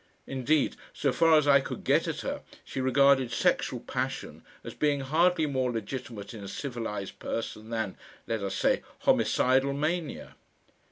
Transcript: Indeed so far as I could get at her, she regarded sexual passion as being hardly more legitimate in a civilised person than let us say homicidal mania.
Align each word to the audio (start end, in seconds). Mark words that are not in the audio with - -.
Indeed 0.25 0.77
so 0.95 1.11
far 1.11 1.37
as 1.37 1.47
I 1.47 1.59
could 1.59 1.83
get 1.83 2.07
at 2.07 2.21
her, 2.21 2.41
she 2.65 2.81
regarded 2.81 3.31
sexual 3.31 3.79
passion 3.81 4.43
as 4.63 4.73
being 4.73 5.01
hardly 5.01 5.45
more 5.45 5.71
legitimate 5.71 6.33
in 6.33 6.43
a 6.43 6.47
civilised 6.47 7.19
person 7.19 7.69
than 7.69 7.97
let 8.25 8.41
us 8.41 8.55
say 8.55 8.81
homicidal 9.01 9.73
mania. 9.73 10.33